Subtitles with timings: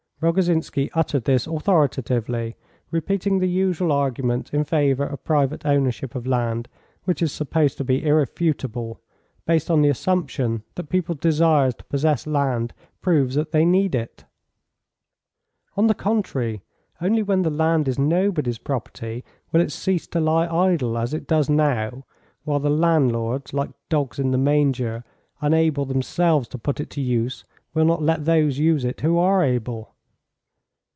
[0.23, 2.55] Rogozhinsky uttered this authoritatively,
[2.91, 6.67] repeating the usual argument in favour of private ownership of land
[7.05, 9.01] which is supposed to be irrefutable,
[9.47, 14.25] based on the assumption that people's desire to possess land proves that they need it.
[15.75, 16.61] "On the contrary,
[17.01, 21.25] only when the land is nobody's property will it cease to lie idle, as it
[21.25, 22.05] does now,
[22.43, 25.03] while the landlords, like dogs in the manger,
[25.41, 27.43] unable themselves to put it to use,
[27.73, 29.95] will not let those use it who are able."